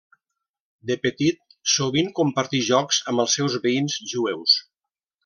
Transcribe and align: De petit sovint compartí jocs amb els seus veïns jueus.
De 0.91 0.95
petit 1.03 1.37
sovint 1.75 2.09
compartí 2.21 2.63
jocs 2.71 3.03
amb 3.13 3.25
els 3.25 3.37
seus 3.41 3.59
veïns 3.67 3.99
jueus. 4.15 4.57